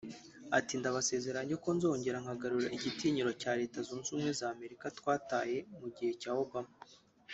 [0.57, 6.13] Ati “Ndabasezeranya ko nzongera nkagarura igitinyiro cya Leta Zunze Ubumwe za Amerika twataye mu gihe
[6.23, 6.73] cya Obama